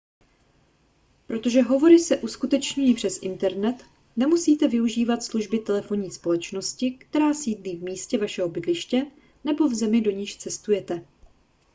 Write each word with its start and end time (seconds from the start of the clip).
protože 1.27 1.61
hovory 1.61 1.99
se 1.99 2.17
uskutečňují 2.17 2.93
přes 2.93 3.19
internet 3.21 3.83
nemusíte 4.15 4.67
využívat 4.67 5.23
služby 5.23 5.59
telefonní 5.59 6.11
společnosti 6.11 6.91
která 6.91 7.33
sídlí 7.33 7.75
v 7.77 7.83
místě 7.83 8.17
vašeho 8.17 8.49
bydliště 8.49 9.05
nebo 9.43 9.69
v 9.69 9.75
zemi 9.75 10.01
do 10.01 10.11
níž 10.11 10.37
cestujete 10.37 11.05